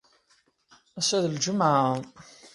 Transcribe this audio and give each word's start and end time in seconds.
Assa 0.99 1.17
d 1.23 1.25
lǧemɛa. 1.35 1.83